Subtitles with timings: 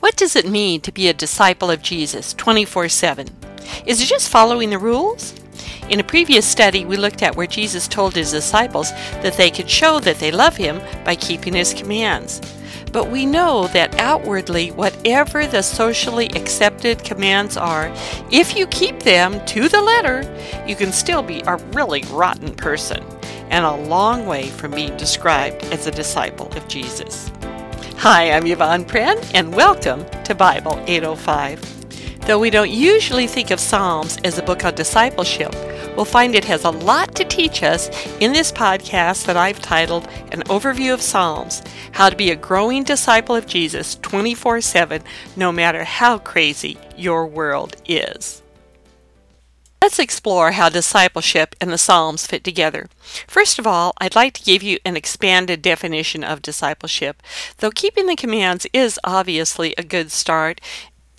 [0.00, 3.28] What does it mean to be a disciple of Jesus 24 7?
[3.84, 5.34] Is it just following the rules?
[5.90, 8.92] In a previous study, we looked at where Jesus told his disciples
[9.22, 12.40] that they could show that they love him by keeping his commands.
[12.92, 17.92] But we know that outwardly, whatever the socially accepted commands are,
[18.30, 20.22] if you keep them to the letter,
[20.66, 23.04] you can still be a really rotten person
[23.50, 27.32] and a long way from being described as a disciple of Jesus.
[28.02, 32.20] Hi, I'm Yvonne Prehn, and welcome to Bible 805.
[32.28, 35.52] Though we don't usually think of Psalms as a book on discipleship,
[35.96, 40.06] we'll find it has a lot to teach us in this podcast that I've titled
[40.30, 45.02] An Overview of Psalms How to Be a Growing Disciple of Jesus 24 7,
[45.34, 48.42] no matter how crazy your world is.
[49.88, 52.90] Let's explore how discipleship and the Psalms fit together.
[53.26, 57.22] First of all, I'd like to give you an expanded definition of discipleship.
[57.56, 60.60] Though keeping the commands is obviously a good start,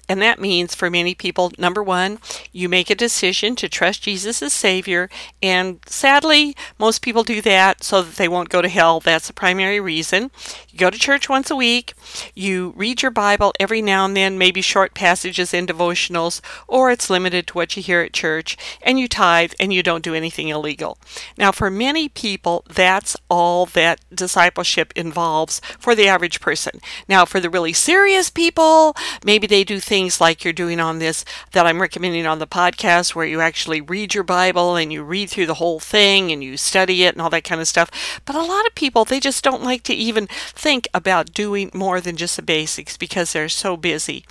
[0.09, 2.17] and that means for many people, number one,
[2.51, 5.07] you make a decision to trust Jesus as Savior.
[5.41, 8.99] And sadly, most people do that so that they won't go to hell.
[8.99, 10.31] That's the primary reason.
[10.71, 11.93] You go to church once a week.
[12.33, 17.11] You read your Bible every now and then, maybe short passages in devotionals, or it's
[17.11, 18.57] limited to what you hear at church.
[18.81, 20.97] And you tithe and you don't do anything illegal.
[21.37, 26.79] Now, for many people, that's all that discipleship involves for the average person.
[27.07, 30.99] Now, for the really serious people, maybe they do things things like you're doing on
[30.99, 35.03] this that I'm recommending on the podcast, where you actually read your Bible and you
[35.03, 37.91] read through the whole thing and you study it and all that kind of stuff.
[38.23, 41.99] But a lot of people, they just don't like to even think about doing more
[41.99, 44.23] than just the basics because they're so busy.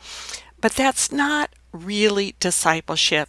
[0.58, 3.28] But that's not really discipleship.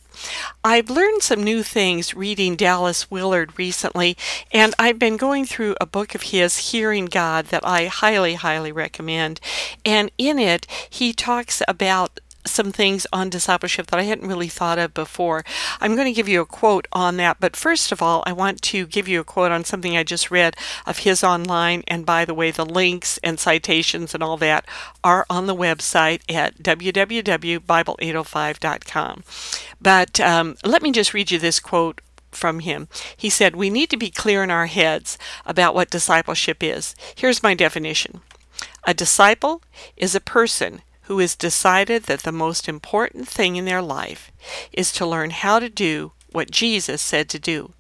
[0.64, 4.18] I've learned some new things reading Dallas Willard recently,
[4.52, 8.72] and I've been going through a book of his, Hearing God, that I highly, highly
[8.72, 9.40] recommend.
[9.86, 12.20] And in it, he talks about
[12.50, 15.44] some things on discipleship that I hadn't really thought of before.
[15.80, 18.62] I'm going to give you a quote on that, but first of all, I want
[18.64, 21.84] to give you a quote on something I just read of his online.
[21.88, 24.66] And by the way, the links and citations and all that
[25.04, 29.24] are on the website at www.bible805.com.
[29.82, 32.88] But um, let me just read you this quote from him.
[33.16, 36.96] He said, We need to be clear in our heads about what discipleship is.
[37.16, 38.22] Here's my definition.
[38.86, 39.62] A disciple
[39.98, 44.32] is a person who has decided that the most important thing in their life
[44.72, 47.74] is to learn how to do what Jesus said to do.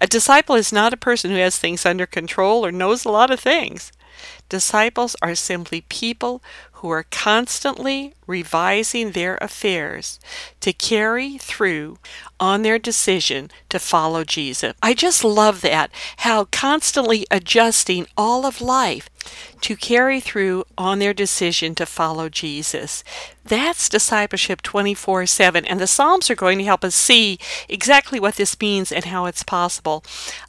[0.00, 3.30] A disciple is not a person who has things under control or knows a lot
[3.30, 3.92] of things.
[4.48, 6.42] Disciples are simply people
[6.80, 10.18] who are constantly revising their affairs
[10.60, 11.98] to carry through
[12.40, 14.72] on their decision to follow Jesus.
[14.82, 19.10] I just love that, how constantly adjusting all of life
[19.60, 23.04] to carry through on their decision to follow Jesus.
[23.44, 27.38] That's discipleship 24 7, and the Psalms are going to help us see
[27.68, 30.04] exactly what this means and how it's possible.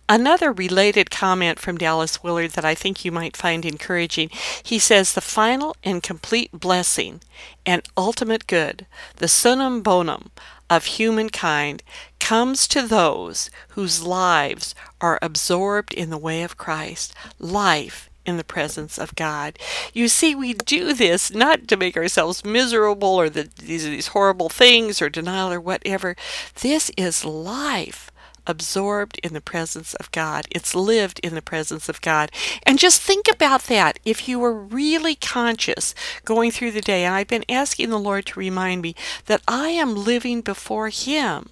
[0.07, 4.29] Another related comment from Dallas Willard that I think you might find encouraging
[4.63, 7.21] he says, The final and complete blessing
[7.65, 8.85] and ultimate good,
[9.17, 10.31] the summum bonum
[10.69, 11.83] of humankind,
[12.19, 17.13] comes to those whose lives are absorbed in the way of Christ.
[17.39, 19.57] Life in the presence of God.
[19.93, 24.49] You see, we do this not to make ourselves miserable or these are these horrible
[24.49, 26.15] things or denial or whatever.
[26.61, 28.11] This is life
[28.47, 30.45] absorbed in the presence of God.
[30.51, 32.31] It's lived in the presence of God.
[32.63, 33.99] And just think about that.
[34.03, 35.93] If you were really conscious
[36.25, 38.95] going through the day, and I've been asking the Lord to remind me
[39.27, 41.49] that I am living before Him.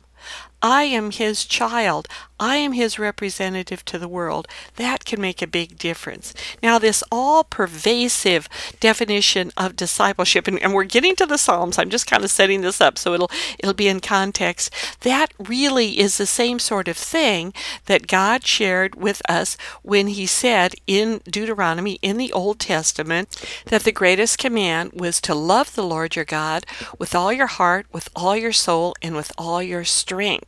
[0.62, 2.08] I am his child.
[2.40, 4.48] I am his representative to the world.
[4.78, 6.34] That can make a big difference.
[6.64, 8.48] Now, this all pervasive
[8.80, 11.78] definition of discipleship, and, and, we're getting to the Psalms.
[11.78, 14.74] I'm just kind of setting this up so it'll it'll be in context.
[15.02, 17.54] That really is the same sort of thing
[17.86, 23.84] that God shared with us when he said in Deuteronomy in the Old Testament that
[23.84, 26.66] the greatest command was to love the Lord your God
[26.98, 30.46] with all your heart, with all your soul, and with all your strength.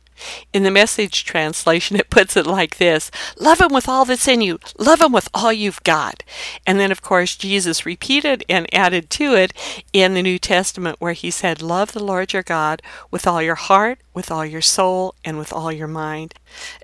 [0.52, 4.40] In the message translation, it puts it like this Love him with all that's in
[4.40, 6.22] you, love him with all you've got.
[6.66, 9.52] And then, of course, Jesus repeated and added to it
[9.92, 13.54] in the New Testament where he said, Love the Lord your God with all your
[13.54, 16.34] heart, with all your soul, and with all your mind.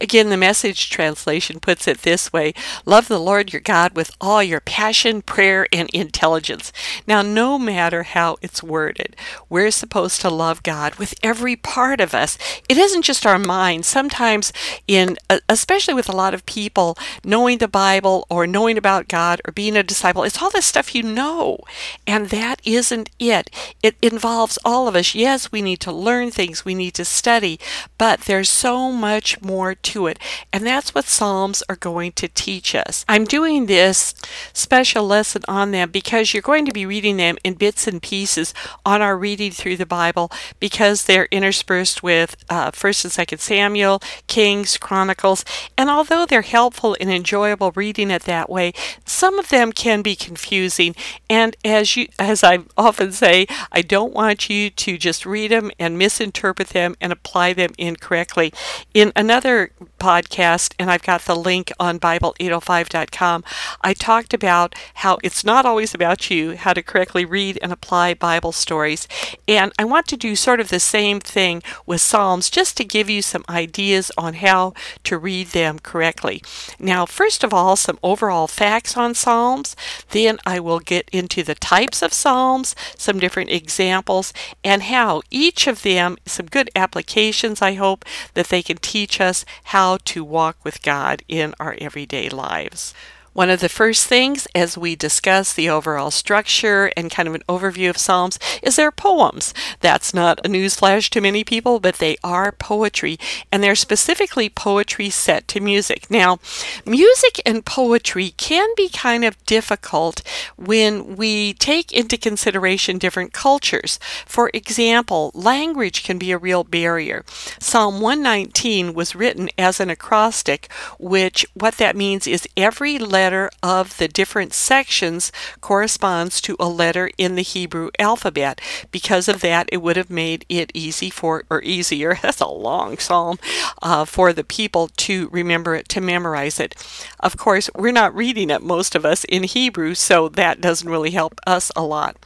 [0.00, 2.54] Again, the message translation puts it this way
[2.86, 6.72] Love the Lord your God with all your passion, prayer, and intelligence.
[7.06, 9.16] Now, no matter how it's worded,
[9.48, 12.38] we're supposed to love God with every part of us.
[12.68, 13.84] It isn't just our mind.
[13.84, 14.52] Sometimes,
[14.86, 15.16] in
[15.48, 19.76] especially with a lot of people, knowing the Bible or knowing about God or being
[19.76, 21.58] a disciple, it's all this stuff you know,
[22.06, 23.50] and that isn't it.
[23.82, 25.14] It involves all of us.
[25.14, 27.60] Yes, we need to learn things, we need to study,
[27.98, 30.18] but there's so much more to it,
[30.52, 33.04] and that's what Psalms are going to teach us.
[33.08, 34.14] I'm doing this
[34.52, 38.54] special lesson on them because you're going to be reading them in bits and pieces
[38.84, 40.30] on our reading through the Bible
[40.60, 45.44] because they're interspersed with uh, First Second Samuel, Kings, Chronicles,
[45.76, 48.72] and although they're helpful and enjoyable reading it that way,
[49.04, 50.94] some of them can be confusing.
[51.30, 55.70] And as you, as I often say, I don't want you to just read them
[55.78, 58.52] and misinterpret them and apply them incorrectly.
[58.92, 59.70] In another
[60.00, 63.44] podcast, and I've got the link on Bible805.com,
[63.82, 68.14] I talked about how it's not always about you, how to correctly read and apply
[68.14, 69.06] Bible stories.
[69.46, 72.97] And I want to do sort of the same thing with Psalms just to give
[73.06, 74.72] you some ideas on how
[75.04, 76.42] to read them correctly.
[76.78, 79.76] Now, first of all, some overall facts on Psalms.
[80.10, 84.32] Then I will get into the types of Psalms, some different examples,
[84.64, 88.04] and how each of them, some good applications, I hope,
[88.34, 92.94] that they can teach us how to walk with God in our everyday lives.
[93.38, 97.44] One of the first things as we discuss the overall structure and kind of an
[97.48, 99.54] overview of Psalms is their poems.
[99.78, 103.16] That's not a newsflash to many people, but they are poetry,
[103.52, 106.10] and they're specifically poetry set to music.
[106.10, 106.40] Now,
[106.84, 110.20] music and poetry can be kind of difficult
[110.56, 114.00] when we take into consideration different cultures.
[114.26, 117.24] For example, language can be a real barrier.
[117.60, 120.68] Psalm 119 was written as an acrostic,
[120.98, 125.30] which what that means is every letter letter of the different sections
[125.60, 128.58] corresponds to a letter in the Hebrew alphabet.
[128.90, 132.96] Because of that, it would have made it easy for, or easier, that's a long
[132.96, 133.38] psalm,
[133.82, 136.74] uh, for the people to remember it, to memorize it.
[137.20, 141.10] Of course, we're not reading it, most of us, in Hebrew, so that doesn't really
[141.10, 142.16] help us a lot.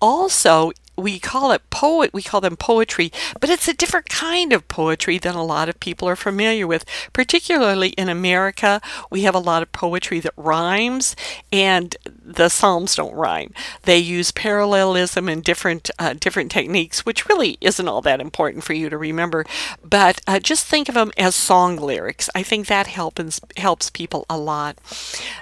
[0.00, 4.66] Also, we call it poet we call them poetry but it's a different kind of
[4.68, 8.80] poetry than a lot of people are familiar with particularly in america.
[9.10, 11.14] We have a lot of poetry that rhymes
[11.52, 13.52] and the psalms don't rhyme.
[13.82, 18.72] They use parallelism and different uh, different techniques which really isn't all that important for
[18.72, 19.44] you to remember
[19.84, 22.28] but uh, just think of them as song lyrics.
[22.34, 24.78] I think that helps helps people a lot.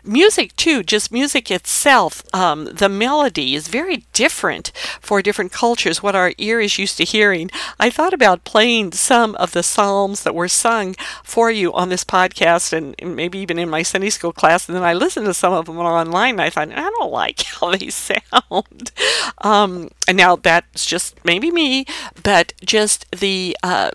[0.04, 4.72] Music too just music itself um, the melody is very different
[5.04, 9.34] for different cultures, what our ear is used to hearing, I thought about playing some
[9.36, 13.68] of the Psalms that were sung for you on this podcast and maybe even in
[13.68, 14.68] my Sunday school class.
[14.68, 17.42] And then I listened to some of them online and I thought, I don't like
[17.60, 18.90] how they sound.
[19.38, 21.86] Um, and now that's just maybe me,
[22.22, 23.90] but just the uh,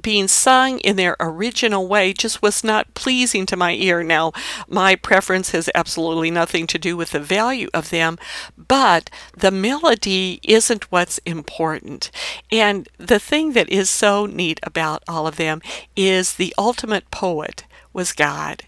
[0.00, 4.02] being sung in their original way just was not pleasing to my ear.
[4.02, 4.32] Now,
[4.68, 8.18] my preference has absolutely nothing to do with the value of them,
[8.56, 12.10] but the melody isn't what's important.
[12.50, 15.60] And the thing that is so neat about all of them
[15.96, 18.64] is the ultimate poet was God.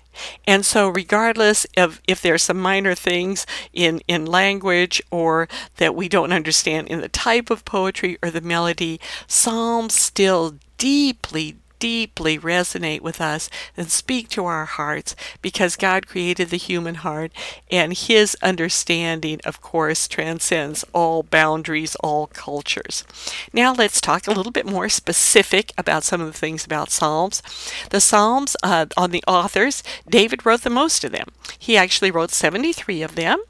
[0.47, 6.09] And so, regardless of if there's some minor things in, in language or that we
[6.09, 13.01] don't understand in the type of poetry or the melody, Psalms still deeply, deeply resonate
[13.01, 17.33] with us and speak to our hearts because God created the human heart
[17.71, 23.05] and his understanding, of course, transcends all boundaries, all cultures.
[23.53, 27.43] Now let's talk a little bit more specific about some of the things about Psalms.
[27.91, 31.29] The Psalms, uh, on the authors, David wrote the most of them.
[31.59, 33.43] He actually wrote 73 of them.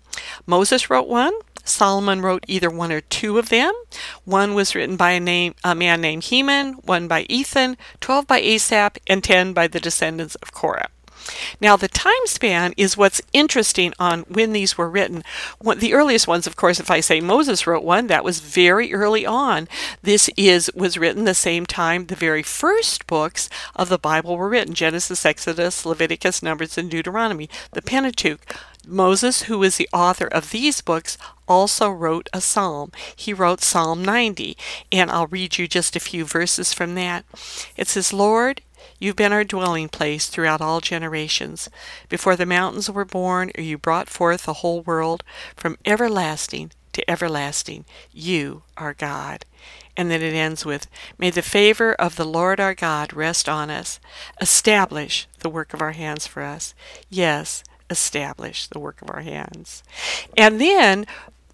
[0.46, 1.32] Moses wrote one,
[1.68, 3.72] Solomon wrote either one or two of them.
[4.24, 8.38] One was written by a, name, a man named Heman, one by Ethan, 12 by
[8.38, 10.88] Asaph, and 10 by the descendants of Korah.
[11.60, 15.24] Now, the time span is what's interesting on when these were written.
[15.76, 19.26] the earliest ones, of course, if I say Moses wrote one, that was very early
[19.26, 19.68] on.
[20.02, 24.48] This is was written the same time the very first books of the Bible were
[24.48, 28.40] written: Genesis, Exodus, Leviticus, Numbers, and Deuteronomy, the Pentateuch.
[28.86, 32.92] Moses, who is the author of these books, also wrote a psalm.
[33.14, 34.56] He wrote Psalm 90,
[34.92, 37.24] and I'll read you just a few verses from that.
[37.76, 38.62] It says, Lord,
[38.98, 41.68] You've been our dwelling place throughout all generations.
[42.08, 45.22] Before the mountains were born, or you brought forth the whole world,
[45.54, 49.44] from everlasting to everlasting, you are God.
[49.96, 50.86] And then it ends with,
[51.18, 54.00] May the favor of the Lord our God rest on us.
[54.40, 56.74] Establish the work of our hands for us.
[57.10, 59.82] Yes, establish the work of our hands.
[60.36, 61.06] And then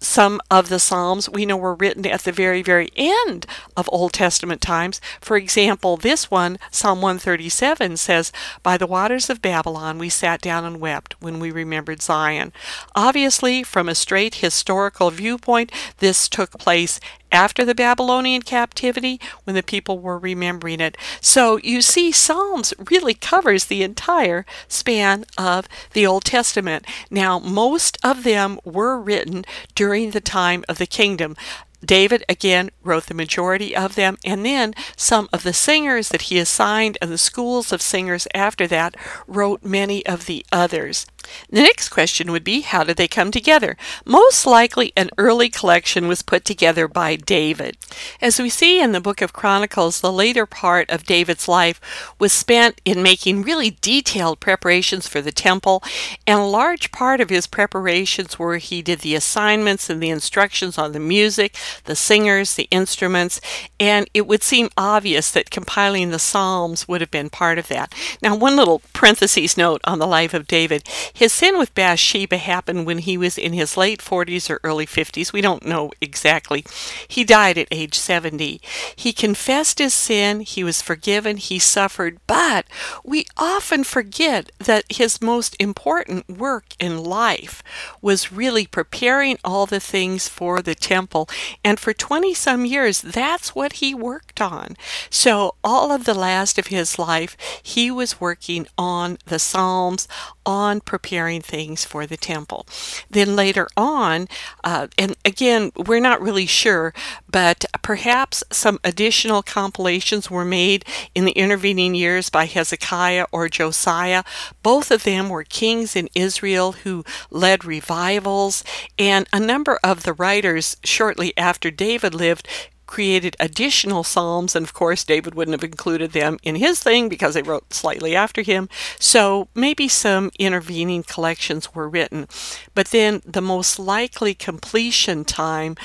[0.03, 3.45] some of the Psalms we know were written at the very, very end
[3.77, 4.99] of Old Testament times.
[5.21, 8.31] For example, this one, Psalm 137, says,
[8.61, 12.51] By the waters of Babylon we sat down and wept when we remembered Zion.
[12.95, 16.99] Obviously, from a straight historical viewpoint, this took place
[17.33, 20.95] after the Babylonian captivity when the people were remembering it.
[21.19, 26.85] So you see, Psalms really covers the entire span of the Old Testament.
[27.09, 29.43] Now, most of them were written
[29.75, 31.35] during the time of the kingdom.
[31.83, 36.39] David again wrote the majority of them, and then some of the singers that he
[36.39, 38.95] assigned and the schools of singers after that
[39.27, 41.05] wrote many of the others.
[41.49, 43.77] The next question would be how did they come together?
[44.05, 47.77] Most likely, an early collection was put together by David.
[48.21, 51.79] As we see in the book of Chronicles, the later part of David's life
[52.19, 55.81] was spent in making really detailed preparations for the temple,
[56.27, 60.77] and a large part of his preparations were he did the assignments and the instructions
[60.77, 63.41] on the music, the singers, the instruments,
[63.79, 67.93] and it would seem obvious that compiling the Psalms would have been part of that.
[68.21, 70.87] Now, one little parenthesis note on the life of David.
[71.13, 75.33] His sin with Bathsheba happened when he was in his late 40s or early 50s.
[75.33, 76.65] We don't know exactly.
[77.07, 78.61] He died at age 70.
[78.95, 82.65] He confessed his sin, he was forgiven, he suffered, but
[83.03, 87.63] we often forget that his most important work in life
[88.01, 91.29] was really preparing all the things for the temple.
[91.63, 94.75] And for 20 some years, that's what he worked on.
[95.09, 100.07] So, all of the last of his life, he was working on the Psalms,
[100.45, 102.65] on preparing things for the temple.
[103.09, 104.27] Then later on,
[104.63, 106.93] uh, and again, we're not really sure,
[107.29, 110.85] but perhaps some additional compilations were made
[111.15, 114.23] in the intervening years by Hezekiah or Josiah.
[114.61, 118.63] Both of them were kings in Israel who led revivals,
[118.97, 122.47] and a number of the writers shortly after David lived
[122.93, 127.33] created additional psalms, and of course, David wouldn't have included them in his thing because
[127.33, 128.69] they wrote slightly after him.
[128.99, 132.27] So maybe some intervening collections were written.
[132.75, 135.75] But then the most likely completion time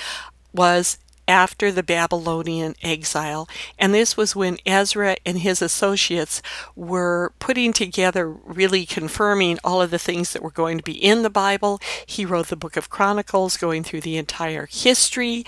[0.52, 3.48] was after the Babylonian exile.
[3.78, 6.42] And this was when Ezra and his associates
[6.76, 11.22] were putting together, really confirming all of the things that were going to be in
[11.22, 11.80] the Bible.
[12.04, 15.46] He wrote the book of Chronicles, going through the entire history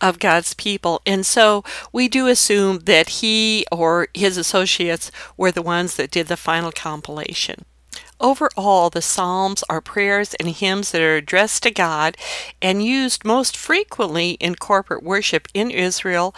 [0.00, 1.00] of God's people.
[1.06, 6.28] And so we do assume that he or his associates were the ones that did
[6.28, 7.64] the final compilation.
[8.20, 12.18] Overall, the Psalms are prayers and hymns that are addressed to God
[12.60, 16.34] and used most frequently in corporate worship in Israel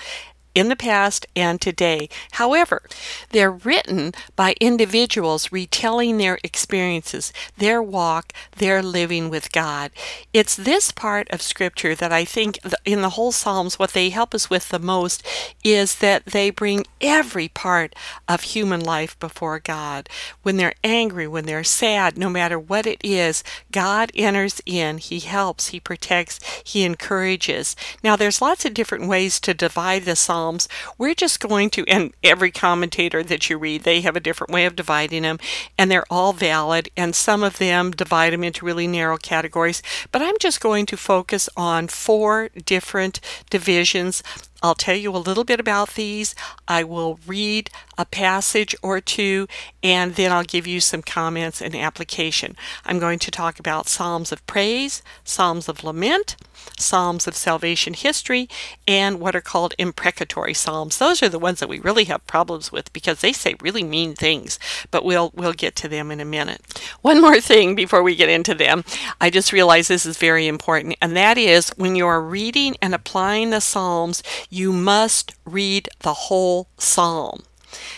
[0.54, 2.09] in the past and today.
[2.32, 2.82] However,
[3.30, 9.90] they're written by individuals retelling their experiences, their walk, their living with God.
[10.32, 14.35] It's this part of Scripture that I think in the whole Psalms, what they help
[14.35, 15.26] us with the most
[15.64, 17.94] is that they bring every part
[18.28, 20.09] of human life before God.
[20.42, 25.21] When they're angry, when they're sad, no matter what it is, God enters in, He
[25.21, 27.75] helps, He protects, He encourages.
[28.02, 30.68] Now, there's lots of different ways to divide the Psalms Psalms.
[30.99, 34.64] We're just going to, and every commentator that you read, they have a different way
[34.64, 35.38] of dividing them,
[35.78, 39.82] and they're all valid, and some of them divide them into really narrow categories.
[40.11, 43.20] But I'm just going to focus on four different
[43.50, 44.22] divisions
[44.64, 46.37] I'll tell you a little bit about these.
[46.68, 47.68] I will read
[48.02, 49.47] a passage or two,
[49.80, 52.56] and then I'll give you some comments and application.
[52.85, 56.37] I'm going to talk about Psalms of Praise, Psalms of Lament,
[56.78, 58.49] Psalms of Salvation History,
[58.88, 60.99] and what are called imprecatory Psalms.
[60.99, 64.14] Those are the ones that we really have problems with because they say really mean
[64.14, 64.59] things,
[64.90, 66.61] but we'll we'll get to them in a minute.
[67.02, 68.85] One more thing before we get into them.
[69.21, 72.94] I just realized this is very important, and that is when you are reading and
[72.94, 77.44] applying the Psalms, you must read the whole psalm.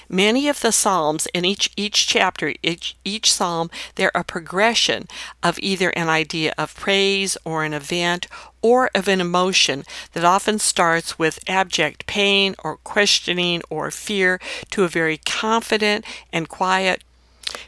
[0.09, 5.09] Many of the psalms in each each chapter, each each psalm, they're a progression
[5.43, 8.27] of either an idea of praise or an event
[8.63, 14.41] or of an emotion that often starts with abject pain or questioning or fear
[14.71, 17.03] to a very confident and quiet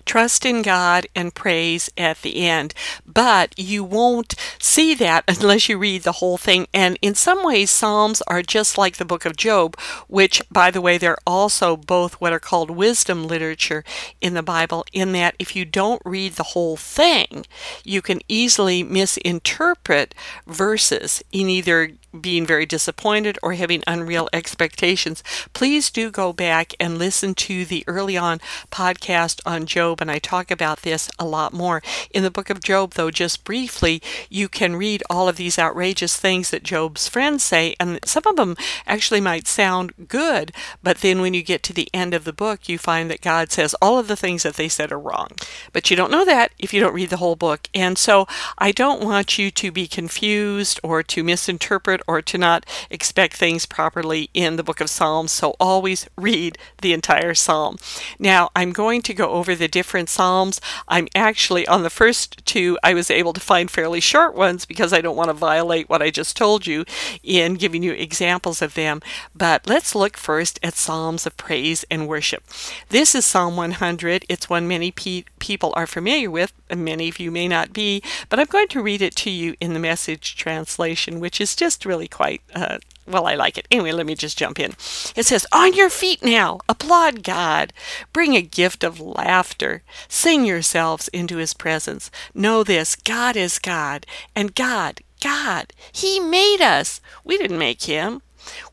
[0.05, 2.75] Trust in God and praise at the end.
[3.07, 6.67] But you won't see that unless you read the whole thing.
[6.73, 9.79] And in some ways, Psalms are just like the book of Job,
[10.09, 13.85] which, by the way, they're also both what are called wisdom literature
[14.21, 17.47] in the Bible, in that if you don't read the whole thing,
[17.85, 20.15] you can easily misinterpret
[20.47, 21.91] verses in either
[22.21, 25.23] being very disappointed or having unreal expectations,
[25.53, 30.01] please do go back and listen to the early on podcast on Job.
[30.01, 31.83] And I talk about this a lot more.
[32.11, 36.17] In the book of Job, though, just briefly, you can read all of these outrageous
[36.17, 37.75] things that Job's friends say.
[37.79, 40.53] And some of them actually might sound good.
[40.83, 43.51] But then when you get to the end of the book, you find that God
[43.51, 45.29] says all of the things that they said are wrong.
[45.73, 47.69] But you don't know that if you don't read the whole book.
[47.75, 48.27] And so
[48.59, 53.67] I don't want you to be confused or to misinterpret or to not expect things
[53.67, 55.33] properly in the book of Psalms.
[55.33, 57.79] So always read the entire psalm.
[58.19, 60.61] Now, I'm going to go over the different psalms.
[60.89, 64.93] I'm actually on the first two, I was able to find fairly short ones because
[64.93, 66.85] I don't want to violate what I just told you
[67.23, 69.01] in giving you examples of them.
[69.35, 72.45] But let's look first at psalms of praise and worship.
[72.89, 74.25] This is Psalm 100.
[74.29, 78.39] It's one many pe- people are familiar with, many of you may not be, but
[78.39, 82.09] I'm going to read it to you in the message translation, which is just really
[82.09, 83.69] quite uh, well, I like it.
[83.71, 84.73] Anyway, let me just jump in.
[85.15, 87.73] It says, On your feet now, applaud God.
[88.13, 89.83] Bring a gift of laughter.
[90.09, 92.11] Sing yourselves into his presence.
[92.35, 97.01] Know this God is God, and God, God, he made us.
[97.25, 98.23] We didn't make him.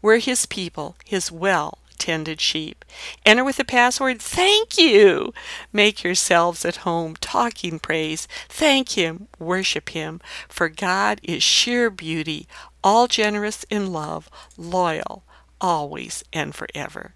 [0.02, 2.83] We're his people, his well tended sheep.
[3.25, 5.33] Enter with the password, thank you.
[5.72, 8.27] Make yourselves at home, talking praise.
[8.50, 10.19] Thank him, worship him,
[10.50, 12.45] for God is sheer beauty,
[12.83, 15.24] all generous in love, loyal,
[15.63, 17.13] always and forever.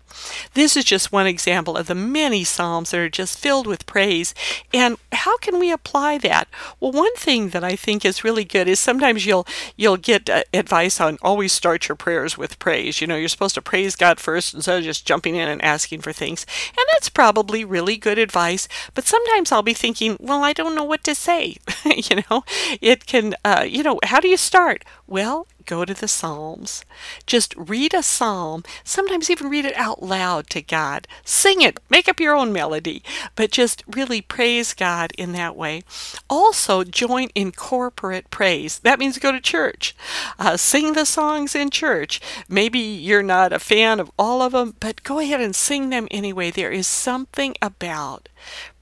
[0.54, 4.34] This is just one example of the many Psalms that are just filled with praise.
[4.74, 6.48] And how can we apply that?
[6.80, 10.44] Well, one thing that I think is really good is sometimes you'll you'll get uh,
[10.54, 13.02] advice on always start your prayers with praise.
[13.02, 16.02] You know, you're supposed to praise God first instead of just jumping in and asking
[16.02, 16.46] for things.
[16.70, 18.70] And that's probably really good advice.
[18.94, 21.58] But sometimes I'll be thinking, well, I don't know what to say.
[21.86, 22.44] you know,
[22.80, 24.86] it can, uh, you know, how do you start?
[25.06, 26.84] Well, go to the Psalms.
[27.28, 31.08] Just read a psalm, sometimes even read it out loud to God.
[31.24, 33.04] Sing it, make up your own melody,
[33.36, 35.84] but just really praise God in that way.
[36.30, 38.80] Also, join in corporate praise.
[38.80, 39.96] That means go to church.
[40.40, 42.20] Uh, sing the songs in church.
[42.50, 46.08] Maybe you're not a fan of all of them, but go ahead and sing them
[46.10, 46.50] anyway.
[46.50, 48.30] There is something about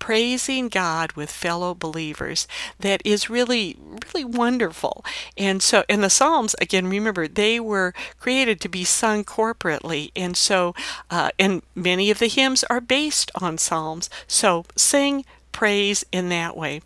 [0.05, 2.47] praising God with fellow believers
[2.79, 3.75] that is really,
[4.13, 5.03] really wonderful.
[5.35, 10.11] And so, in the Psalms, again, remember, they were created to be sung corporately.
[10.15, 10.75] And so,
[11.09, 14.11] uh, and many of the hymns are based on Psalms.
[14.27, 16.81] So, sing praise in that way.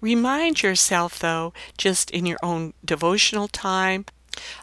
[0.00, 4.04] Remind yourself, though, just in your own devotional time,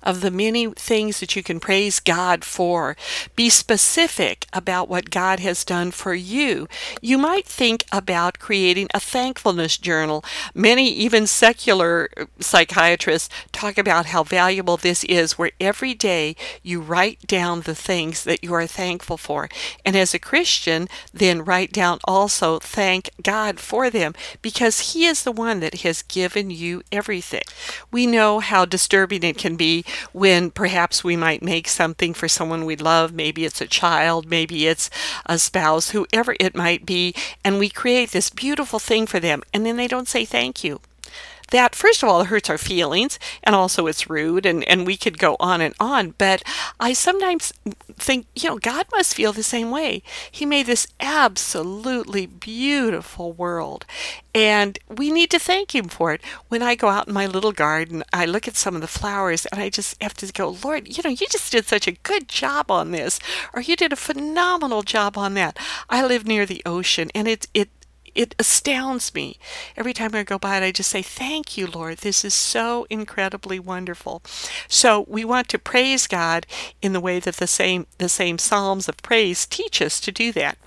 [0.03, 2.95] of the many things that you can praise God for.
[3.35, 6.67] Be specific about what God has done for you.
[7.01, 10.23] You might think about creating a thankfulness journal.
[10.53, 16.81] Many, even secular uh, psychiatrists, talk about how valuable this is, where every day you
[16.81, 19.49] write down the things that you are thankful for.
[19.85, 25.23] And as a Christian, then write down also thank God for them because He is
[25.23, 27.43] the one that has given you everything.
[27.91, 29.60] We know how disturbing it can be
[30.11, 33.13] when perhaps we might make something for someone we love.
[33.13, 34.89] Maybe it's a child, maybe it's
[35.25, 39.65] a spouse, whoever it might be, and we create this beautiful thing for them, and
[39.65, 40.81] then they don't say thank you
[41.51, 45.17] that first of all hurts our feelings and also it's rude and, and we could
[45.17, 46.43] go on and on but
[46.79, 47.53] i sometimes
[47.95, 50.01] think you know god must feel the same way.
[50.31, 53.85] He made this absolutely beautiful world
[54.33, 56.21] and we need to thank him for it.
[56.47, 59.45] When i go out in my little garden i look at some of the flowers
[59.47, 62.27] and i just have to go lord you know you just did such a good
[62.27, 63.19] job on this
[63.53, 65.57] or you did a phenomenal job on that.
[65.89, 67.69] I live near the ocean and it's it
[68.15, 69.37] it astounds me.
[69.77, 71.99] Every time I go by it, I just say, Thank you, Lord.
[71.99, 74.21] This is so incredibly wonderful.
[74.67, 76.45] So we want to praise God
[76.81, 80.31] in the way that the same the same Psalms of praise teach us to do
[80.33, 80.57] that.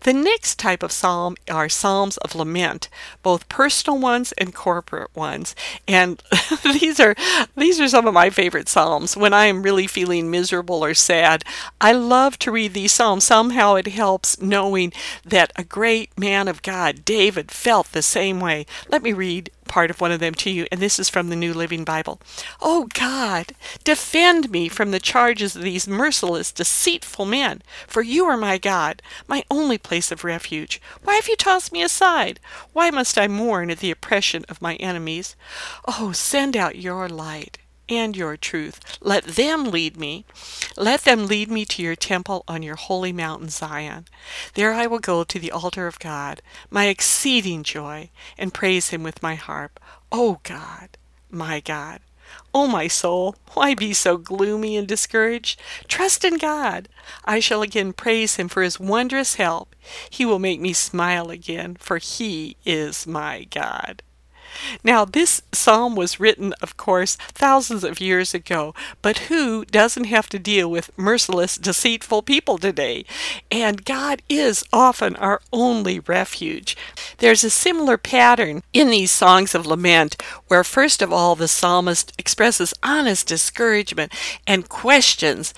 [0.00, 2.88] The next type of psalm are Psalms of lament,
[3.22, 5.54] both personal ones and corporate ones.
[5.88, 6.22] And
[6.62, 7.14] these are
[7.56, 9.16] these are some of my favorite psalms.
[9.16, 11.44] When I am really feeling miserable or sad,
[11.80, 13.24] I love to read these psalms.
[13.24, 14.92] Somehow it helps knowing
[15.24, 18.66] that a great man of God God, David felt the same way.
[18.90, 21.36] Let me read part of one of them to you, and this is from the
[21.36, 22.20] New Living Bible.
[22.60, 28.36] Oh God, defend me from the charges of these merciless, deceitful men, for you are
[28.36, 30.78] my God, my only place of refuge.
[31.02, 32.38] Why have you tossed me aside?
[32.74, 35.36] Why must I mourn at the oppression of my enemies?
[35.88, 37.56] Oh, send out your light
[37.88, 38.80] and your truth.
[39.00, 40.24] Let them lead me.
[40.76, 44.06] Let them lead me to your temple on your holy mountain Zion.
[44.54, 49.02] There I will go to the altar of God, my exceeding joy, and praise him
[49.02, 49.80] with my harp.
[50.10, 50.96] O God,
[51.30, 52.00] my God.
[52.52, 55.60] O my soul, why be so gloomy and discouraged?
[55.88, 56.88] Trust in God.
[57.24, 59.74] I shall again praise him for his wondrous help.
[60.08, 64.02] He will make me smile again, for he is my God.
[64.82, 70.28] Now, this psalm was written, of course, thousands of years ago, but who doesn't have
[70.30, 73.04] to deal with merciless, deceitful people today?
[73.50, 76.76] And God is often our only refuge.
[77.18, 82.12] There's a similar pattern in these songs of lament, where first of all the psalmist
[82.18, 84.12] expresses honest discouragement
[84.46, 85.54] and questions.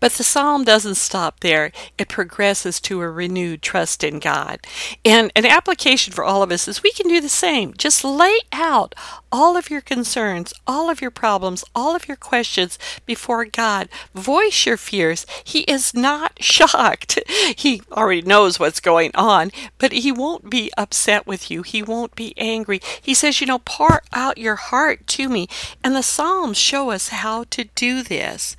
[0.00, 4.60] But the psalm doesn't stop there, it progresses to a renewed trust in God.
[5.04, 7.74] And an application for all of us is we can do the same.
[7.76, 8.94] Just lay out
[9.32, 13.88] all of your concerns, all of your problems, all of your questions before God.
[14.14, 15.26] Voice your fears.
[15.42, 17.18] He is not shocked.
[17.56, 21.62] He already knows what's going on, but He won't be upset with you.
[21.62, 22.80] He won't be angry.
[23.00, 25.48] He says, you know, pour out your heart to me.
[25.82, 28.56] And the Psalms show us how to do this.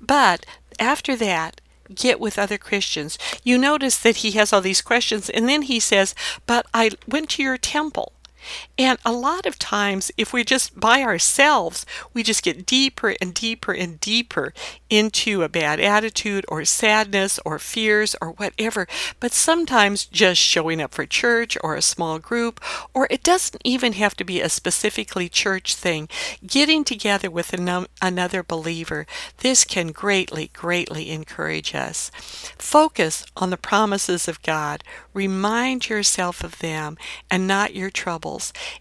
[0.00, 0.44] But
[0.78, 1.60] after that,
[1.94, 3.18] get with other Christians.
[3.42, 6.14] You notice that he has all these questions, and then he says,
[6.46, 8.12] But I went to your temple.
[8.78, 13.32] And a lot of times, if we're just by ourselves, we just get deeper and
[13.34, 14.52] deeper and deeper
[14.90, 18.86] into a bad attitude or sadness or fears or whatever.
[19.20, 22.60] But sometimes just showing up for church or a small group,
[22.94, 26.08] or it doesn't even have to be a specifically church thing,
[26.46, 29.06] getting together with another believer,
[29.38, 32.10] this can greatly, greatly encourage us.
[32.58, 34.84] Focus on the promises of God.
[35.12, 36.96] Remind yourself of them
[37.30, 37.90] and not your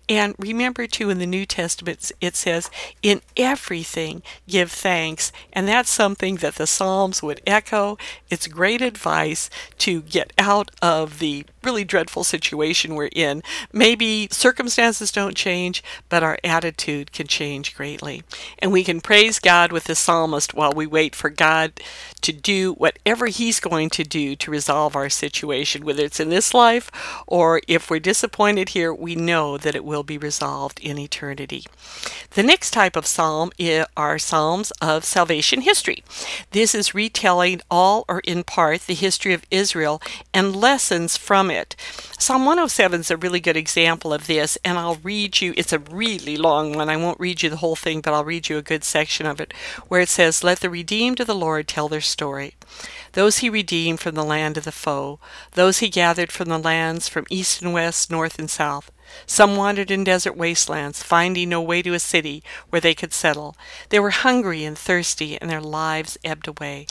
[0.10, 2.70] And remember, too, in the New Testament, it says,
[3.02, 5.32] in everything give thanks.
[5.54, 7.98] And that's something that the Psalms would echo.
[8.30, 13.42] It's great advice to get out of the really dreadful situation we're in.
[13.74, 18.24] Maybe circumstances don't change, but our attitude can change greatly.
[18.60, 21.74] And we can praise God with the psalmist while we wait for God
[22.22, 26.54] to do whatever He's going to do to resolve our situation, whether it's in this
[26.54, 26.92] life
[27.28, 31.66] or if we're disappointed here, we know that it will be resolved in eternity.
[32.32, 33.52] The next type of psalm
[33.98, 36.04] are psalms of salvation history.
[36.52, 40.02] This is retelling all or in part the history of Israel
[40.34, 41.76] and lessons from it it.
[42.20, 45.80] Psalm 107 is a really good example of this, and I'll read you, it's a
[45.80, 46.90] really long one.
[46.90, 49.40] I won't read you the whole thing, but I'll read you a good section of
[49.40, 49.54] it
[49.88, 52.56] where it says, Let the redeemed of the Lord tell their story.
[53.14, 55.20] Those he redeemed from the land of the foe,
[55.54, 58.92] those he gathered from the lands from east and west, north and south.
[59.26, 63.56] Some wandered in desert wastelands, finding no way to a city where they could settle.
[63.90, 66.88] They were hungry and thirsty, and their lives ebbed away.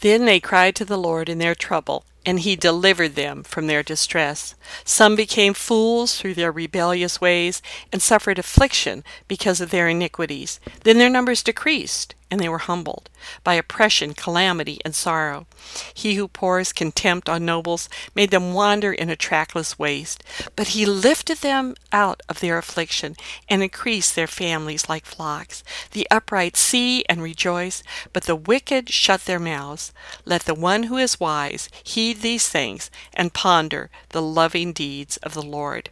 [0.00, 3.82] Then they cried to the Lord in their trouble, and he delivered them from their
[3.82, 4.54] distress.
[4.84, 7.62] Some became fools through their rebellious ways,
[7.92, 10.60] and suffered affliction because of their iniquities.
[10.84, 13.08] Then their numbers decreased, and they were humbled
[13.42, 15.46] by oppression, calamity, and sorrow.
[15.92, 20.22] He who pours contempt on nobles made them wander in a trackless waste,
[20.54, 23.16] but he lifted them out of their affliction
[23.48, 25.64] and increased their families like flocks.
[25.92, 29.92] The upright see and rejoice, but the wicked shut their mouths.
[30.24, 35.34] Let the one who is wise heed these things and ponder the loving deeds of
[35.34, 35.90] the Lord.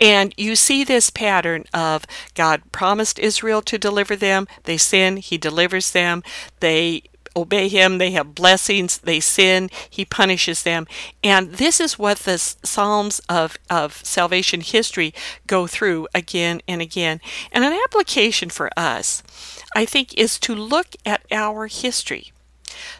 [0.00, 5.36] And you see this pattern of God promised Israel to deliver them, they sin, he
[5.36, 6.22] delivers them,
[6.60, 7.02] they
[7.36, 10.86] obey him, they have blessings, they sin, he punishes them.
[11.22, 15.14] And this is what the Psalms of, of salvation history
[15.46, 17.20] go through again and again.
[17.52, 19.22] And an application for us,
[19.74, 22.32] I think, is to look at our history.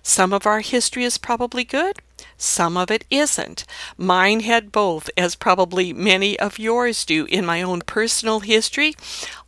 [0.02, 1.98] Some of our history is probably good,
[2.36, 3.64] some of it isn't.
[3.96, 8.94] Mine had both, as probably many of yours do in my own personal history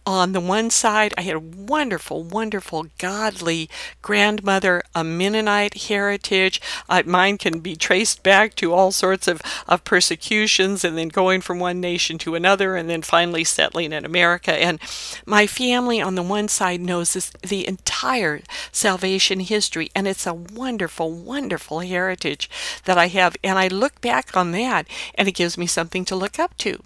[0.05, 3.69] on the one side, I had a wonderful, wonderful, godly
[4.01, 6.61] grandmother, a Mennonite heritage.
[6.89, 11.41] Uh, mine can be traced back to all sorts of, of persecutions and then going
[11.41, 14.53] from one nation to another and then finally settling in America.
[14.53, 14.81] And
[15.25, 18.41] my family on the one side knows this, the entire
[18.73, 22.51] salvation history, and it's a wonderful, wonderful heritage
[22.85, 23.37] that I have.
[23.45, 26.83] And I look back on that, and it gives me something to look up to.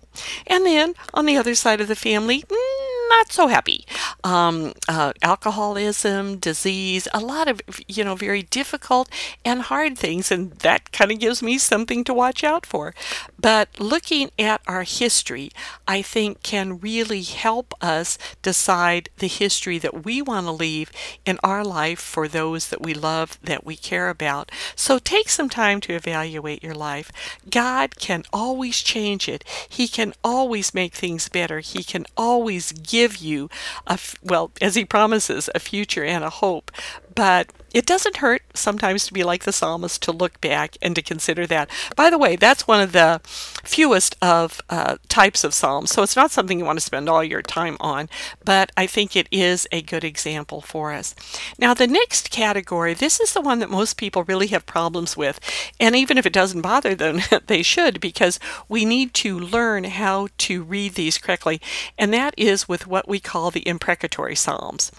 [0.47, 3.87] And then on the other side of the family, mm, not so happy.
[4.25, 9.09] Um, uh, alcoholism, disease, a lot of, you know, very difficult
[9.45, 10.31] and hard things.
[10.31, 12.95] And that kind of gives me something to watch out for.
[13.39, 15.51] But looking at our history,
[15.87, 20.91] I think can really help us decide the history that we want to leave
[21.25, 24.51] in our life for those that we love, that we care about.
[24.75, 27.13] So take some time to evaluate your life.
[27.51, 29.45] God can always change it.
[29.69, 31.61] He can always make things better.
[31.61, 33.51] He can always give give you
[33.87, 36.71] a well, as he promises, a future and a hope.
[37.15, 41.03] But it doesn't hurt sometimes to be like the psalmist to look back and to
[41.03, 41.71] consider that.
[41.95, 46.17] By the way, that's one of the fewest of uh, types of psalms, so it's
[46.17, 48.09] not something you want to spend all your time on,
[48.45, 51.15] but I think it is a good example for us.
[51.59, 55.41] Now, the next category, this is the one that most people really have problems with,
[55.81, 60.29] and even if it doesn't bother them, they should, because we need to learn how
[60.39, 61.61] to read these correctly,
[61.99, 64.93] and that is with what we call the imprecatory psalms.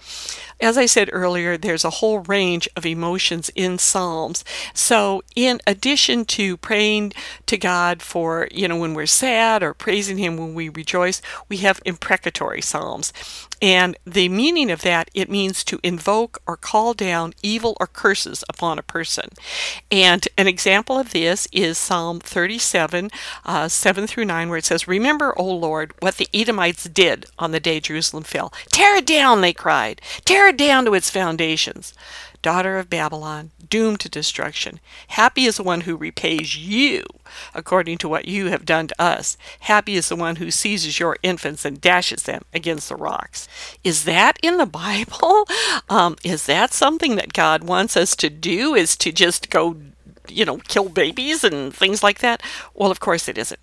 [0.60, 4.44] As I said earlier, there's a whole range of emotions in Psalms.
[4.74, 7.12] So, in addition to praying
[7.46, 11.58] to God for, you know, when we're sad or praising Him when we rejoice, we
[11.58, 13.12] have imprecatory Psalms.
[13.60, 18.44] And the meaning of that, it means to invoke or call down evil or curses
[18.48, 19.30] upon a person.
[19.90, 23.10] And an example of this is Psalm 37,
[23.44, 27.50] uh, 7 through 9, where it says, Remember, O Lord, what the Edomites did on
[27.50, 28.52] the day Jerusalem fell.
[28.72, 30.00] Tear it down, they cried.
[30.24, 31.94] Tear it down to its foundations
[32.42, 34.80] daughter of Babylon, doomed to destruction.
[35.08, 37.02] Happy is the one who repays you
[37.54, 39.36] according to what you have done to us.
[39.60, 43.48] Happy is the one who seizes your infants and dashes them against the rocks.
[43.84, 45.46] Is that in the Bible?
[45.90, 48.74] Um, is that something that God wants us to do?
[48.74, 49.76] Is to just go
[50.30, 52.42] you know, kill babies and things like that?
[52.74, 53.60] Well, of course it isn't.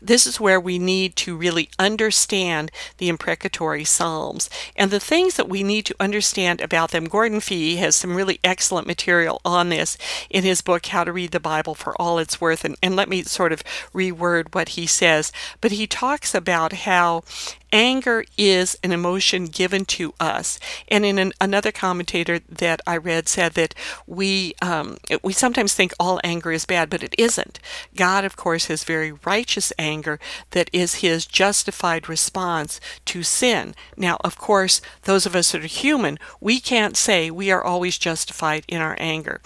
[0.00, 5.48] This is where we need to really understand the imprecatory Psalms and the things that
[5.48, 7.06] we need to understand about them.
[7.06, 9.98] Gordon Fee has some really excellent material on this
[10.30, 12.64] in his book, How to Read the Bible for All It's Worth.
[12.64, 15.32] And, and let me sort of reword what he says.
[15.60, 17.24] But he talks about how
[17.72, 20.58] anger is an emotion given to us.
[20.88, 23.74] And in an, another commentator that I read said that
[24.06, 27.60] we um, we sometimes think all anger is bad, but it isn't.
[27.94, 30.18] God, of course, has very righteous anger
[30.50, 33.74] that is His justified response to sin.
[33.96, 37.98] Now, of course, those of us that are human, we can't say we are always
[37.98, 39.40] justified in our anger.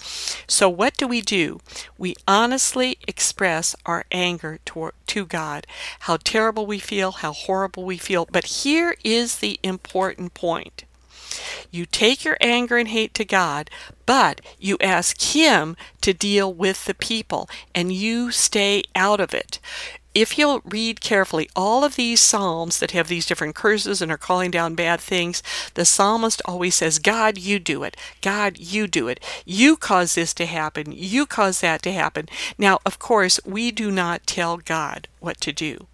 [0.47, 1.61] So, what do we do?
[1.99, 5.67] We honestly express our anger to, to God,
[6.01, 10.85] how terrible we feel, how horrible we feel But here is the important point.
[11.71, 13.71] You take your anger and hate to God,
[14.05, 19.59] but you ask Him to deal with the people, and you stay out of it.
[20.15, 24.19] If you'll read carefully all of these Psalms that have these different curses and are
[24.19, 27.97] calling down bad things, the psalmist always says, God, you do it.
[28.21, 29.25] God, you do it.
[29.47, 30.93] You cause this to happen.
[30.93, 32.29] You cause that to happen.
[32.59, 35.87] Now, of course, we do not tell God what to do.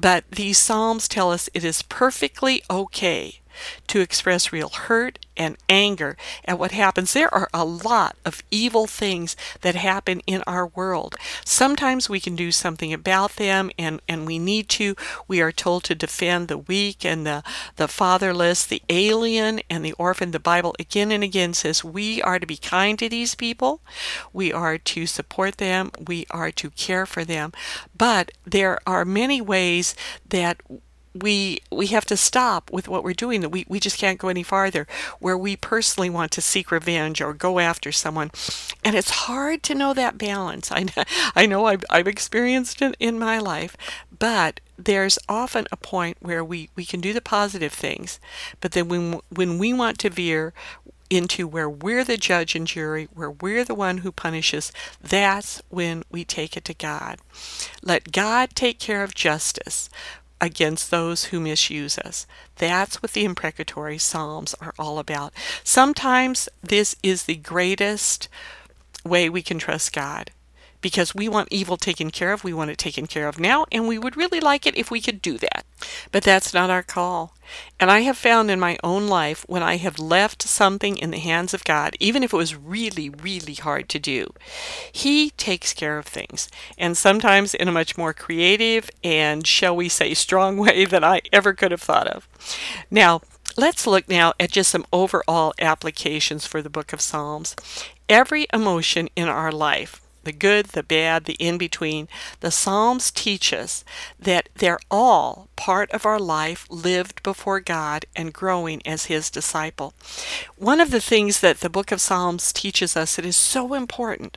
[0.00, 3.40] But these Psalms tell us it is perfectly okay
[3.88, 7.12] to express real hurt and anger at what happens.
[7.12, 11.14] There are a lot of evil things that happen in our world.
[11.44, 14.96] Sometimes we can do something about them and, and we need to.
[15.28, 17.42] We are told to defend the weak and the,
[17.76, 20.32] the fatherless, the alien and the orphan.
[20.32, 23.80] The Bible again and again says we are to be kind to these people.
[24.32, 25.92] We are to support them.
[26.06, 27.52] We are to care for them.
[27.96, 29.94] But there are many ways
[30.28, 30.60] that
[31.22, 34.42] we we have to stop with what we're doing we, we just can't go any
[34.42, 34.86] farther
[35.18, 38.30] where we personally want to seek revenge or go after someone.
[38.84, 40.70] And it's hard to know that balance.
[40.72, 40.86] I,
[41.34, 43.76] I know I've, I've experienced it in my life
[44.18, 48.20] but there's often a point where we, we can do the positive things
[48.60, 50.52] but then when when we want to veer
[51.10, 56.02] into where we're the judge and jury, where we're the one who punishes, that's when
[56.10, 57.18] we take it to God.
[57.82, 59.88] Let God take care of justice
[60.40, 62.26] against those who misuse us.
[62.56, 65.32] That's what the imprecatory Psalms are all about.
[65.64, 68.28] Sometimes this is the greatest
[69.04, 70.30] way we can trust God
[70.80, 72.44] because we want evil taken care of.
[72.44, 75.00] We want it taken care of now, and we would really like it if we
[75.00, 75.64] could do that.
[76.12, 77.34] But that's not our call.
[77.80, 81.18] And I have found in my own life when I have left something in the
[81.18, 84.32] hands of God, even if it was really, really hard to do,
[84.92, 86.48] He takes care of things.
[86.76, 91.22] And sometimes in a much more creative and, shall we say, strong way than I
[91.32, 92.28] ever could have thought of.
[92.90, 93.22] Now,
[93.56, 97.56] let's look now at just some overall applications for the book of Psalms.
[98.08, 102.06] Every emotion in our life, the good, the bad, the in between.
[102.40, 103.82] The Psalms teach us
[104.20, 109.94] that they're all part of our life lived before God and growing as His disciple.
[110.56, 114.36] One of the things that the book of Psalms teaches us that is so important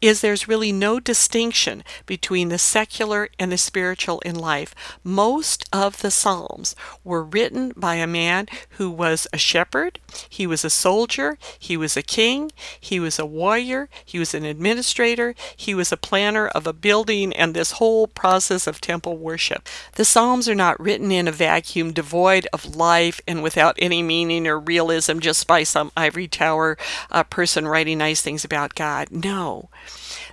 [0.00, 4.74] is there's really no distinction between the secular and the spiritual in life.
[5.04, 10.64] Most of the Psalms were written by a man who was a shepherd, he was
[10.64, 15.19] a soldier, he was a king, he was a warrior, he was an administrator
[15.56, 19.68] he was a planner of a building and this whole process of temple worship.
[19.96, 24.46] The Psalms are not written in a vacuum, devoid of life and without any meaning
[24.46, 26.76] or realism, just by some ivory tower
[27.10, 29.08] uh, person writing nice things about God.
[29.10, 29.68] No.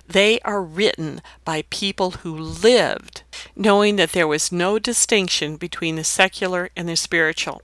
[0.06, 3.22] They are written by people who lived
[3.54, 7.62] knowing that there was no distinction between the secular and the spiritual.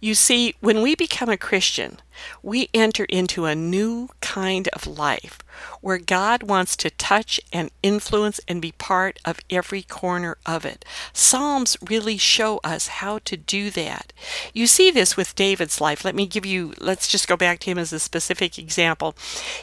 [0.00, 1.98] You see, when we become a Christian,
[2.42, 5.38] we enter into a new kind of life
[5.80, 10.84] where God wants to touch and influence and be part of every corner of it.
[11.12, 14.12] Psalms really show us how to do that.
[14.52, 16.04] You see this with David's life.
[16.04, 19.14] Let me give you, let's just go back to him as a specific example.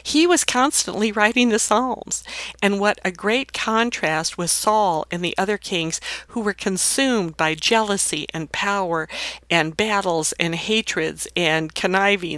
[0.02, 2.24] He was constantly writing the Psalms,
[2.62, 7.54] and what a great contrast with Saul and the other kings who were consumed by
[7.54, 9.08] jealousy and power
[9.50, 11.74] and battles and hatreds and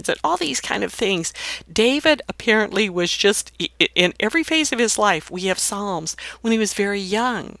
[0.07, 1.33] connivings and all these kind of things.
[1.71, 3.51] David apparently was just
[3.95, 5.31] in every phase of his life.
[5.31, 7.57] We have Psalms when he was very young.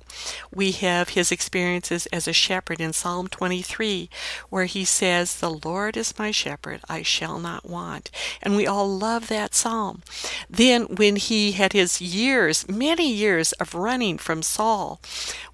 [0.53, 4.09] We have his experiences as a shepherd in Psalm 23,
[4.49, 8.09] where he says, The Lord is my shepherd, I shall not want.
[8.41, 10.01] And we all love that psalm.
[10.49, 14.99] Then, when he had his years, many years of running from Saul,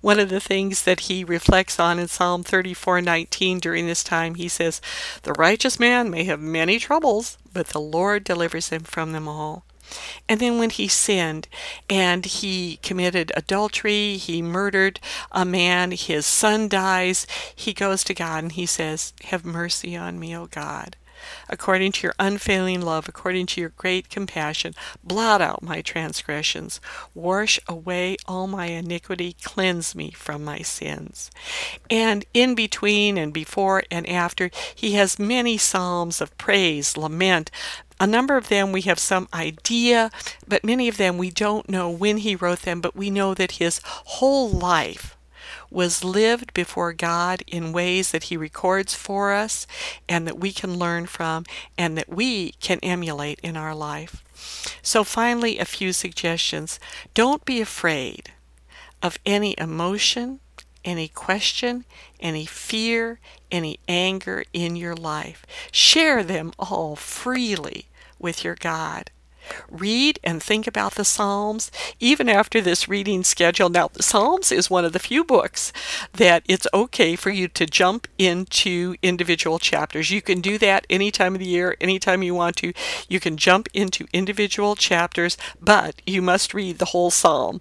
[0.01, 4.47] one of the things that he reflects on in Psalm 34:19 during this time, he
[4.47, 4.81] says,
[5.23, 9.63] The righteous man may have many troubles, but the Lord delivers him from them all.
[10.27, 11.47] And then when he sinned
[11.89, 14.99] and he committed adultery, he murdered
[15.31, 20.19] a man, his son dies, he goes to God and he says, Have mercy on
[20.19, 20.97] me, O God.
[21.49, 26.79] According to your unfailing love, according to your great compassion, blot out my transgressions,
[27.13, 31.31] wash away all my iniquity, cleanse me from my sins.
[31.89, 37.51] And in between and before and after, he has many psalms of praise, lament,
[37.99, 40.11] a number of them we have some idea,
[40.47, 43.53] but many of them we don't know when he wrote them, but we know that
[43.53, 45.15] his whole life
[45.73, 49.65] was lived before God in ways that he records for us
[50.07, 51.45] and that we can learn from
[51.77, 54.23] and that we can emulate in our life.
[54.81, 56.79] So, finally, a few suggestions.
[57.13, 58.31] Don't be afraid
[59.01, 60.39] of any emotion,
[60.85, 61.85] any question,
[62.19, 63.19] any fear,
[63.51, 65.45] any anger in your life.
[65.71, 67.87] Share them all freely
[68.19, 69.11] with your God.
[69.69, 73.69] Read and think about the Psalms, even after this reading schedule.
[73.69, 75.73] Now, the Psalms is one of the few books
[76.13, 80.11] that it's okay for you to jump into individual chapters.
[80.11, 82.73] You can do that any time of the year, anytime you want to.
[83.07, 87.59] You can jump into individual chapters, but you must read the whole Psalm.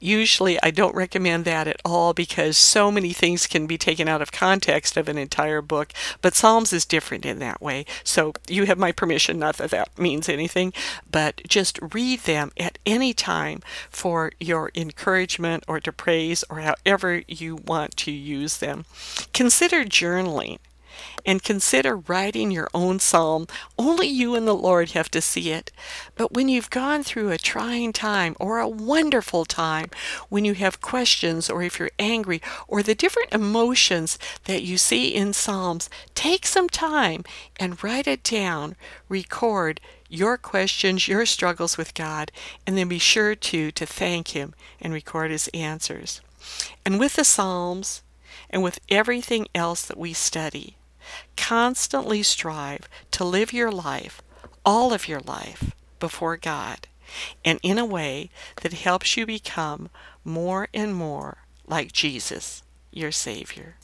[0.00, 4.22] Usually, I don't recommend that at all because so many things can be taken out
[4.22, 5.92] of context of an entire book.
[6.22, 7.84] But Psalms is different in that way.
[8.02, 10.72] So you have my permission, not that that means anything,
[11.10, 13.60] but just read them at any time
[13.90, 18.86] for your encouragement or to praise or however you want to use them.
[19.34, 20.58] Consider journaling
[21.24, 23.46] and consider writing your own psalm.
[23.78, 25.70] Only you and the Lord have to see it.
[26.14, 29.90] But when you've gone through a trying time or a wonderful time,
[30.28, 35.14] when you have questions or if you're angry or the different emotions that you see
[35.14, 37.24] in psalms, take some time
[37.58, 38.76] and write it down.
[39.08, 42.32] Record your questions, your struggles with God,
[42.66, 46.20] and then be sure to to thank him and record his answers.
[46.84, 48.02] And with the psalms
[48.50, 50.76] and with everything else that we study,
[51.36, 54.22] Constantly strive to live your life,
[54.64, 56.86] all of your life, before God,
[57.44, 58.30] and in a way
[58.62, 59.90] that helps you become
[60.24, 63.76] more and more like Jesus, your Savior.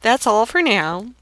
[0.00, 1.12] That's all for now.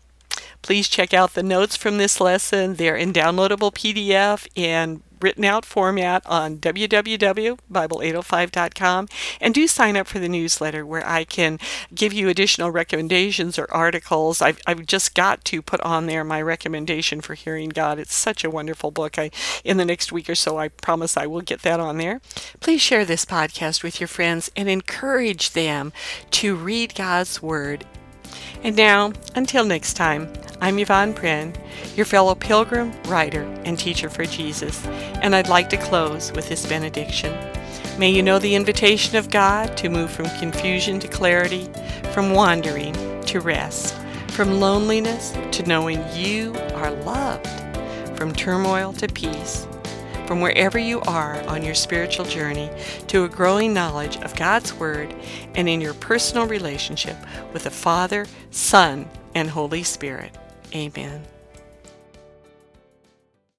[0.62, 2.74] Please check out the notes from this lesson.
[2.74, 9.08] They're in downloadable PDF and written out format on www.bible805.com
[9.40, 11.58] and do sign up for the newsletter where I can
[11.94, 14.42] give you additional recommendations or articles.
[14.42, 17.98] I've, I've just got to put on there my recommendation for Hearing God.
[17.98, 19.18] It's such a wonderful book.
[19.18, 19.30] I
[19.64, 22.20] in the next week or so I promise I will get that on there.
[22.60, 25.92] Please share this podcast with your friends and encourage them
[26.32, 27.84] to read God's word
[28.62, 31.54] and now, until next time, I'm Yvonne Prehn,
[31.96, 36.66] your fellow pilgrim, writer, and teacher for Jesus, and I'd like to close with this
[36.66, 37.32] benediction.
[37.98, 41.70] May you know the invitation of God to move from confusion to clarity,
[42.12, 43.94] from wandering to rest,
[44.28, 47.48] from loneliness to knowing you are loved,
[48.16, 49.66] from turmoil to peace
[50.28, 52.70] from wherever you are on your spiritual journey
[53.06, 55.14] to a growing knowledge of God's Word
[55.54, 57.16] and in your personal relationship
[57.54, 60.36] with the Father, Son, and Holy Spirit.
[60.74, 61.24] Amen.